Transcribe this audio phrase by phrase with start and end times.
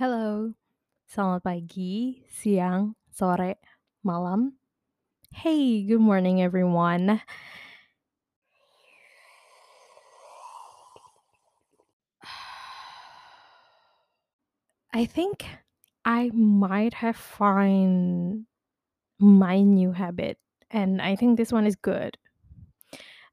[0.00, 0.56] Halo,
[1.12, 3.60] selamat pagi, siang, sore,
[4.00, 4.56] malam.
[5.28, 7.20] Hey, good morning everyone.
[14.88, 15.44] I think
[16.08, 18.48] I might have find
[19.20, 20.40] my new habit
[20.72, 22.16] and I think this one is good.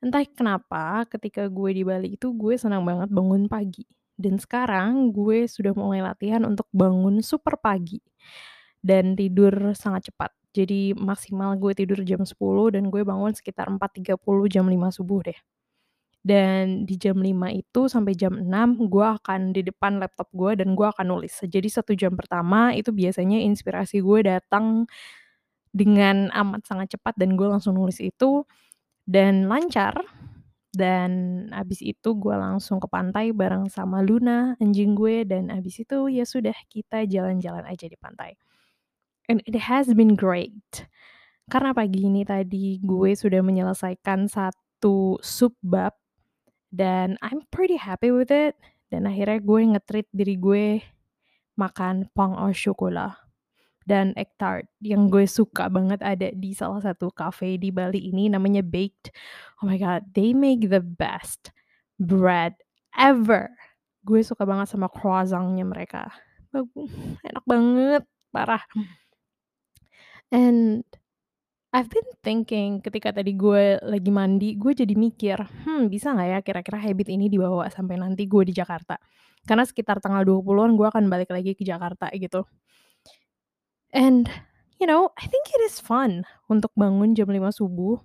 [0.04, 3.88] Entah kenapa ketika gue di Bali itu gue senang banget bangun pagi
[4.20, 8.02] dan sekarang gue sudah mulai latihan untuk bangun super pagi
[8.82, 10.32] dan tidur sangat cepat.
[10.56, 14.18] Jadi maksimal gue tidur jam 10.00 dan gue bangun sekitar 4.30
[14.50, 15.38] jam 5.00 subuh deh.
[16.26, 20.76] Dan di jam 5.00 itu sampai jam 6.00 gue akan di depan laptop gue dan
[20.76, 21.34] gue akan nulis.
[21.46, 24.90] Jadi 1 jam pertama itu biasanya inspirasi gue datang
[25.72, 28.44] dengan amat sangat cepat dan gue langsung nulis itu
[29.08, 29.96] dan lancar.
[30.76, 36.12] Dan habis itu gue langsung ke pantai bareng sama Luna, anjing gue, dan habis itu
[36.12, 38.36] ya sudah kita jalan-jalan aja di pantai.
[39.28, 40.88] And it has been great.
[41.48, 45.96] Karena pagi ini tadi gue sudah menyelesaikan 1 sup bap
[46.72, 48.60] dan I'm pretty happy with it
[48.92, 50.66] dan akhirnya gue nge-treat diri gue
[51.58, 53.27] makan pain au chocolat
[53.88, 58.28] dan egg tart yang gue suka banget ada di salah satu cafe di Bali ini
[58.28, 59.16] namanya Baked.
[59.64, 61.56] Oh my god, they make the best
[61.96, 62.52] bread
[63.00, 63.48] ever.
[64.04, 66.12] Gue suka banget sama croissant-nya mereka.
[67.24, 68.04] Enak banget,
[68.36, 68.64] parah.
[70.36, 70.84] And
[71.72, 76.40] I've been thinking ketika tadi gue lagi mandi, gue jadi mikir, "Hmm, bisa nggak ya
[76.44, 79.00] kira-kira habit ini dibawa sampai nanti gue di Jakarta?"
[79.48, 82.44] Karena sekitar tanggal 20-an gue akan balik lagi ke Jakarta gitu.
[83.94, 84.28] And,
[84.80, 88.04] you know, I think it is fun untuk bangun jam 5.00 subuh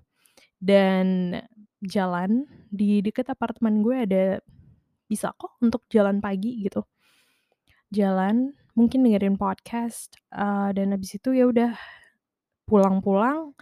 [0.62, 1.40] dan
[1.84, 4.24] jalan, di dekat apartemen gue ada
[5.10, 6.86] bisa kok untuk jalan pagi gitu.
[7.92, 11.76] Jalan, mungkin dengerin podcast, eee, dan habis itu ya udah
[12.68, 13.52] pulang-pulang,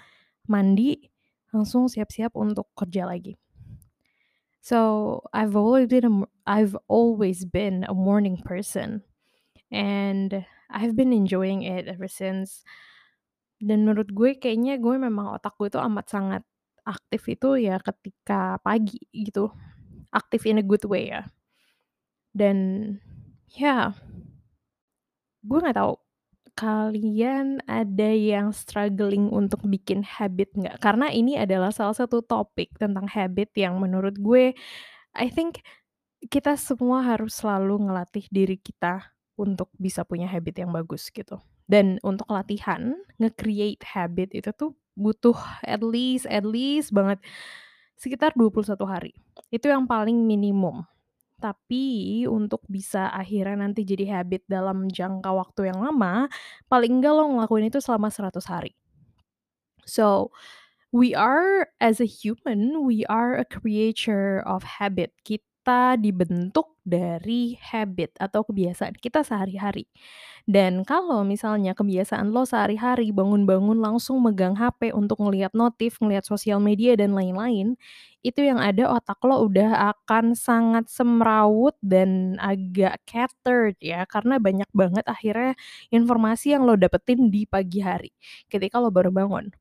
[0.50, 1.10] mandi,
[1.54, 3.36] langsung siap-siap untuk kerja lagi.
[4.62, 6.14] So, I've always been a
[6.46, 9.00] I've always been a morning person
[9.72, 12.62] and I've been enjoying it ever since.
[13.60, 16.42] Dan menurut gue kayaknya gue memang otak gue tuh amat sangat
[16.86, 19.52] aktif itu ya ketika pagi gitu,
[20.08, 21.28] aktif in a good way ya.
[22.32, 22.96] Dan
[23.52, 23.92] ya
[25.44, 25.94] gue nggak tahu
[26.56, 30.76] kalian ada yang struggling untuk bikin habit nggak?
[30.80, 34.52] Karena ini adalah salah satu topik tentang habit yang menurut gue,
[35.16, 35.60] I think
[36.28, 39.08] kita semua harus selalu ngelatih diri kita
[39.40, 41.40] untuk bisa punya habit yang bagus gitu.
[41.64, 47.22] Dan untuk latihan, nge-create habit itu tuh butuh at least at least banget
[47.96, 49.12] sekitar 21 hari.
[49.48, 50.84] Itu yang paling minimum.
[51.40, 56.28] Tapi untuk bisa akhirnya nanti jadi habit dalam jangka waktu yang lama,
[56.68, 58.76] paling enggak lo ngelakuin itu selama 100 hari.
[59.88, 60.30] So,
[60.92, 65.16] we are as a human, we are a creature of habit.
[65.24, 65.49] Kita
[65.98, 69.86] dibentuk dari habit atau kebiasaan kita sehari-hari.
[70.48, 76.58] Dan kalau misalnya kebiasaan lo sehari-hari bangun-bangun langsung megang HP untuk ngelihat notif, ngelihat sosial
[76.58, 77.76] media dan lain-lain,
[78.24, 84.68] itu yang ada otak lo udah akan sangat semrawut dan agak scattered ya, karena banyak
[84.72, 85.54] banget akhirnya
[85.92, 88.10] informasi yang lo dapetin di pagi hari,
[88.50, 89.52] ketika lo baru bangun.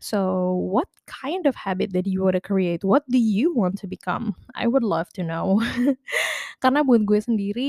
[0.00, 2.84] So, what kind of habit that you wanna create?
[2.84, 4.36] What do you want to become?
[4.54, 5.60] I would love to know.
[6.62, 7.68] Karena buat gue sendiri,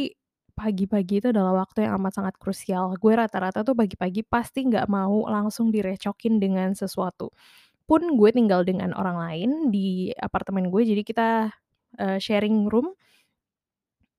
[0.57, 2.95] pagi-pagi itu adalah waktu yang amat sangat krusial.
[2.99, 7.31] Gue rata-rata tuh pagi-pagi pasti nggak mau langsung direcokin dengan sesuatu.
[7.87, 11.29] Pun gue tinggal dengan orang lain di apartemen gue, jadi kita,
[11.99, 12.93] eee, sharing room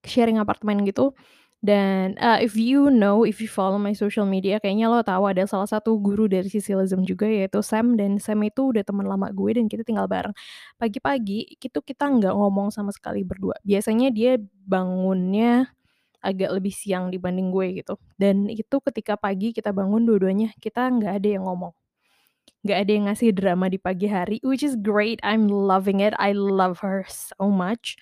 [0.07, 1.11] sharing apartemen gitu.
[1.59, 5.43] Dan, eee, if you know, if you follow my social media kayaknya lo tahu ada
[5.43, 9.59] salah satu guru dari Sicilism juga yaitu Sam, dan Sam itu udah teman lama gue
[9.59, 10.31] dan kita tinggal bareng.
[10.79, 13.59] Pagi-pagi itu kita nggak ngomong sama sekali berdua.
[13.67, 15.67] Biasanya dia bangunnya
[16.23, 17.95] agak lebih siang dibanding gue gitu.
[18.15, 21.75] Dan itu ketika pagi kita bangun dua-duanya, kita nggak ada yang ngomong.
[22.63, 26.35] Nggak ada yang ngasih drama di pagi hari, which is great, I'm loving it, I
[26.35, 27.95] love her so much.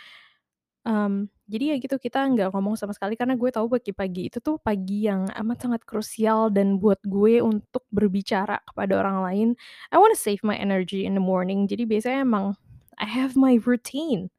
[0.87, 4.55] Mmm, jadi ya gitu, kita nggak ngomong sama sekali karena gue tahu pagi-pagi itu tuh
[4.55, 9.47] pagi yang amat sangat krusial dan buat gue untuk berbicara kepada orang lain,
[9.91, 11.67] I wanna save my energy in the morning.
[11.67, 12.55] Jadi biasanya emang
[13.03, 14.31] I have my routine,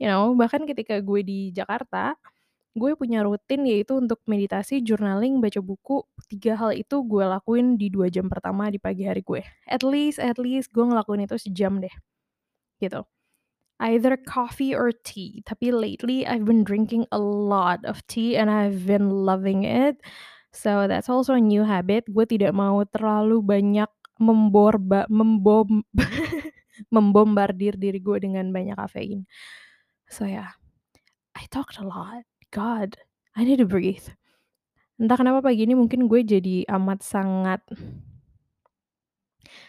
[0.00, 2.16] you know, bahkan ketika gue di Jakarta,
[2.78, 7.88] gue punya rutin yaitu untuk meditasi, journaling, baca buku, 3 hal itu gue lakuin di
[7.92, 9.42] 2 jam pertama di pagi hari gue.
[9.68, 11.92] At least at least gue ngelakuin itu sejam deh,
[12.82, 13.04] gitu.
[13.78, 18.86] Either coffee or tea, tapi lately I've been drinking a lot of tea and I've
[18.86, 20.02] been loving it.
[20.50, 25.86] So that's also a new habit, gue tidak mau terlalu banyak memborba membom
[26.94, 29.30] membombardir diri gue dengan banyak kafein.
[30.10, 30.58] So yeah,
[31.38, 32.98] I talked a lot, God,
[33.38, 34.10] I need to breathe.
[34.98, 37.62] Entah kenapa pagi ini mungkin gue jadi amat sangat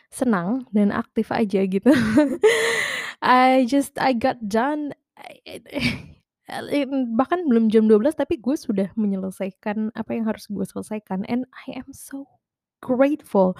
[0.10, 1.94] senang dan aktif aja gitu.
[3.22, 4.96] I just I got done
[7.20, 11.78] bahkan belum jam 12.00 tapi gue sudah menyelesaikan apa yang harus gue selesaikan and I
[11.78, 12.26] am so
[12.82, 13.54] grateful.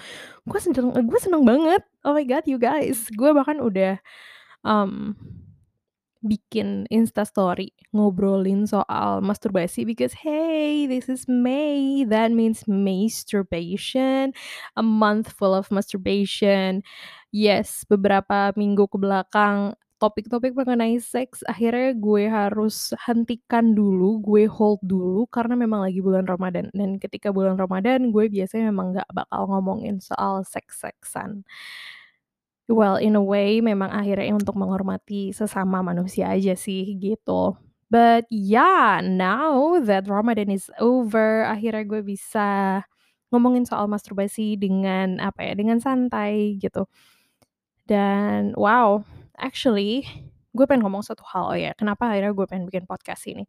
[0.48, 4.00] Gue seneng gue seneng banget, oh my God you guys, gue bahkan udah,
[4.66, 5.14] mmm,
[6.20, 14.32] bikin Instastory ngobrolin soal masturbasi because, "Hey, this is May, that means Masturbation,
[14.76, 16.82] a month full of masturbation."
[17.32, 24.80] Yes, beberapa minggu ke belakang topik-topik mengenai seks akhirnya gue harus hentikan dulu, gue hold
[24.80, 29.44] dulu karena memang lagi bulan Ramadan dan ketika bulan Ramadan gue biasanya memang nggak bakal
[29.52, 31.44] ngomongin soal seks-seksan.
[32.70, 37.58] Well, in a way memang akhirnya untuk menghormati sesama manusia aja sih gitu.
[37.90, 42.80] But yeah, now that Ramadan is over, akhirnya gue bisa
[43.34, 46.86] ngomongin soal masturbasi dengan apa ya, dengan santai gitu.
[47.88, 49.02] Dan wow,
[49.38, 50.06] actually
[50.54, 53.46] gue pengen ngomong satu hal, oh ya, kenapa akhirnya gue pengen bikin podcast ini.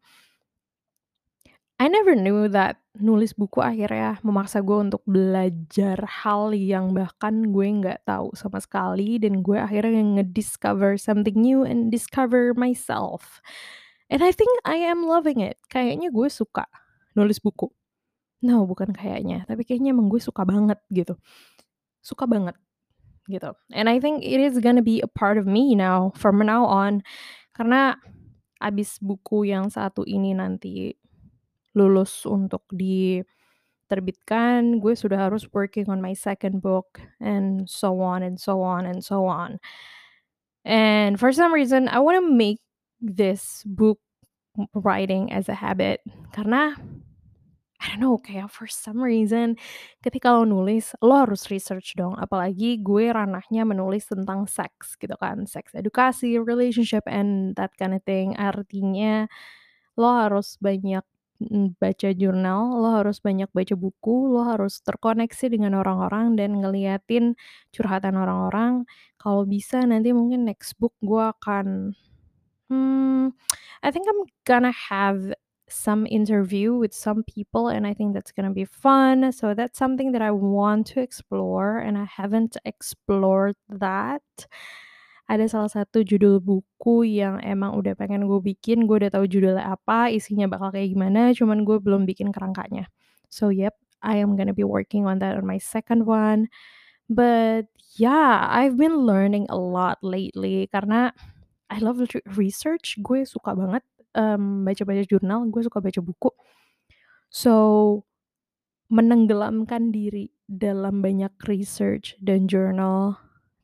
[1.81, 7.67] I never knew that nulis buku akhirnya memaksa gue untuk belajar hal yang bahkan gue
[7.81, 13.41] nggak tahu sama sekali dan gue akhirnya ngediscover something new and discover myself.
[14.13, 15.57] And I think I am loving it.
[15.73, 16.69] Kayaknya gue suka
[17.17, 17.73] nulis buku.
[18.45, 21.17] No, bukan kayaknya, tapi kayaknya emang gue suka banget gitu.
[22.05, 22.61] Suka banget
[23.25, 23.57] gitu.
[23.73, 27.01] And I think it is gonna be a part of me now from now on.
[27.57, 27.97] Karena
[28.61, 31.00] abis buku yang satu ini nanti
[31.77, 38.39] lulus untuk diterbitkan, gue sudah harus working on my second book and so on and
[38.39, 39.59] so on and so on.
[40.65, 42.59] And for some reason I wanna make
[43.01, 43.99] this book
[44.75, 46.01] writing as a habit
[46.35, 46.75] karena
[47.81, 49.57] I don't know, kayak for some reason
[50.05, 55.49] ketika lo nulis, lo harus research dong, apalagi gue ranahnya menulis tentang seks gitu kan,
[55.49, 58.37] seks edukasi, relationship, and that kind of thing.
[58.37, 59.25] Artinya
[59.97, 61.01] lo harus banyak,
[61.41, 67.33] mmm, baca jurnal, lo harus banyak baca buku, lo harus terkoneksi dengan orang-orang dan ngeliatin
[67.73, 68.85] curhatan orang-orang.
[69.17, 71.97] Kalau bisa nanti mungkin next book gue akan,
[72.69, 73.33] hmm,
[73.83, 75.33] I think I'm gonna have
[75.69, 79.31] some interview with some people and I think that's gonna be fun.
[79.31, 84.23] So that's something that I want to explore and I haven't explored that.
[85.31, 89.63] Ada salah satu judul buku yang emang udah pengen gue bikin, gue udah tahu judulnya
[89.79, 92.91] apa, isinya bakal kayak gimana, cuman gue belum bikin kerangkanya.
[93.31, 96.51] So yep, I am gonna be working on that on my second one.
[97.11, 97.67] But
[97.99, 101.11] yeah, I've been learning a lot lately karena
[101.71, 103.83] I love re research, gue suka banget,
[104.15, 106.31] mmm, baca-baca jurnal, gue suka baca buku.
[107.31, 107.53] So,
[108.91, 113.15] menenggelamkan diri dalam banyak research dan journal,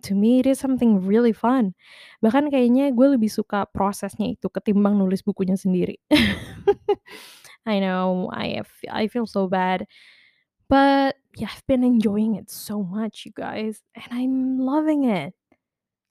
[0.07, 1.75] to me it is something really fun.
[2.24, 6.00] Bahkan kayaknya gue lebih suka prosesnya itu ketimbang nulis bukunya sendiri.
[7.68, 9.83] I know, I f I feel so bad.
[10.71, 15.35] But yeah, I've been enjoying it so much you guys, and I'm loving it.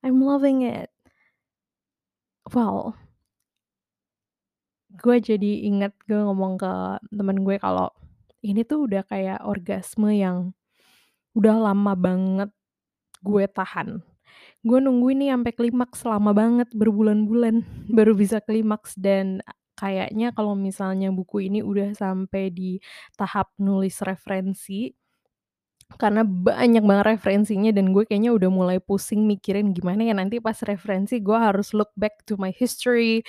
[0.04, 0.92] I'm loving it.
[2.52, 2.94] Well
[4.96, 6.72] gue jadi inget gue ngomong ke
[7.12, 7.92] temen gue kalau
[8.40, 10.56] ini tuh udah kayak orgasme yang
[11.36, 12.50] udah lama banget
[13.26, 13.98] gue tahan.
[14.62, 17.66] Gue nungguin nih sampai klimaks lama banget berbulan-bulan
[17.96, 19.42] baru bisa klimaks dan
[19.76, 22.80] kayaknya kalau misalnya buku ini udah sampai di
[23.18, 24.94] tahap nulis referensi
[26.02, 30.58] karena banyak banget referensinya dan gue kayaknya udah mulai pusing mikirin gimana ya nanti pas
[30.66, 33.22] referensi gue harus look back to my history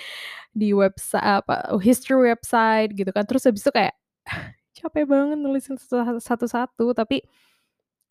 [0.57, 3.93] di websa apa, history website gitu kan, terus habis itu kayak
[4.77, 7.21] capek banget nulisin satu satu-satu, tapi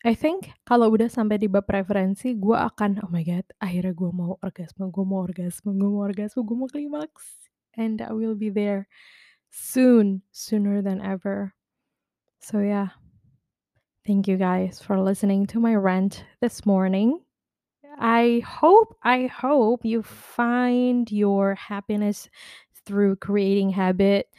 [0.07, 4.07] I think kalau udah sampai di bab referensi gue akan, "Oh my God, akhirnya gue
[4.15, 8.47] mau orgasme gue mau orgasme gue mau orgasme, gue mau klimaks." And I will be
[8.47, 8.87] there
[9.51, 11.51] soon, sooner than ever.
[12.39, 12.95] So yeah.
[14.07, 17.19] Thank you guys for listening to my rant this morning.
[17.99, 22.31] I hope I hope you find your happiness
[22.87, 24.31] through creating habit.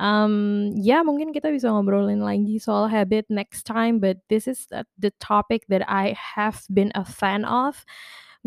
[0.00, 4.64] Um, ya mungkin kita bisa ngobrolin lagi soal habit next time, but this is
[4.96, 7.84] the topic that I have been a fan of.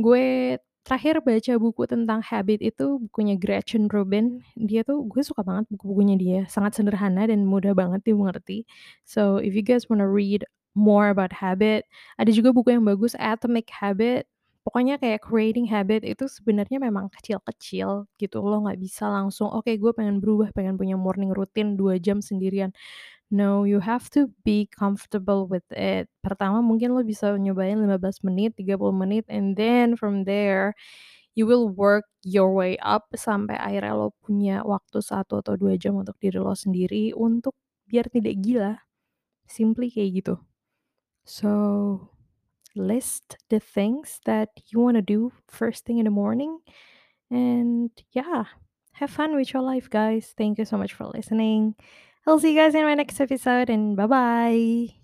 [0.01, 5.63] Gue Terakhir baca buku tentang habit itu bukunya Gretchen Rubin, dia tuh gue suka banget
[5.71, 8.67] buku-bukunya dia, sangat sederhana dan mudah banget dimengerti.
[9.07, 10.43] So, if you guys wanna read
[10.75, 11.87] more about habit,
[12.19, 14.27] ada juga buku yang bagus Atomic Habit,
[14.65, 19.91] pokoknya kayak creating habit itu sebenarnya memang kecil-kecil gitu, lo nggak bisa langsung, "Oke, gue
[19.95, 22.71] pengen berubah, pengen punya morning routine 2 jam sendirian."
[23.33, 26.07] No, you have to be comfortable with it.
[26.23, 30.73] Pertama mungkin lo bisa nyobain 15 menit, 30 menit, and then from there,
[31.37, 35.97] you will work your way up sampai akhirnya lo punya waktu 1 atau 2 jam
[35.99, 37.55] untuk diri lo sendiri untuk
[37.89, 38.73] biar tidak gila,
[39.49, 40.35] simply kayak gitu.
[41.27, 41.49] So,
[42.75, 46.59] list the things that you wanna do first thing in the morning,
[47.31, 48.45] and yeah,
[48.93, 50.33] have fun with your life, guys.
[50.37, 51.75] Thank you so much for listening.
[52.27, 55.02] I'll see you guys in my next episode, and bye-bye.